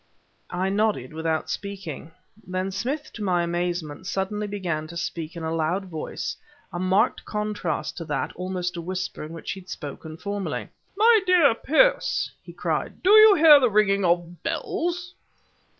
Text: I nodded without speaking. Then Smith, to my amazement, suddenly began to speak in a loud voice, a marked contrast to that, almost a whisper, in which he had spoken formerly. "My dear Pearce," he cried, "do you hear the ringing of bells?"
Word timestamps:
I 0.49 0.69
nodded 0.69 1.13
without 1.13 1.47
speaking. 1.47 2.11
Then 2.47 2.71
Smith, 2.71 3.13
to 3.13 3.23
my 3.23 3.43
amazement, 3.43 4.07
suddenly 4.07 4.47
began 4.47 4.87
to 4.87 4.97
speak 4.97 5.35
in 5.35 5.43
a 5.43 5.53
loud 5.53 5.85
voice, 5.85 6.35
a 6.73 6.79
marked 6.79 7.23
contrast 7.23 7.97
to 7.97 8.05
that, 8.05 8.31
almost 8.35 8.75
a 8.75 8.81
whisper, 8.81 9.21
in 9.21 9.31
which 9.31 9.51
he 9.51 9.59
had 9.59 9.69
spoken 9.69 10.17
formerly. 10.17 10.69
"My 10.97 11.19
dear 11.27 11.53
Pearce," 11.53 12.31
he 12.41 12.51
cried, 12.51 13.03
"do 13.03 13.11
you 13.11 13.35
hear 13.35 13.59
the 13.59 13.69
ringing 13.69 14.03
of 14.03 14.41
bells?" 14.41 15.13